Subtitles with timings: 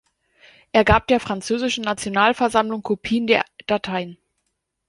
[0.71, 4.17] Er gab der französischen Nationalversammlung Kopien der Dateien.